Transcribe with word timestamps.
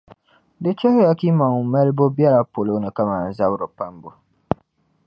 Di 0.61 0.69
chɛliya 0.79 1.11
ka 1.19 1.23
yimaŋ’ 1.27 1.53
malibu 1.71 2.05
bela 2.15 2.39
paloni 2.53 2.89
kaman 2.95 3.33
zabiri 3.37 3.67
pambu. 3.77 4.09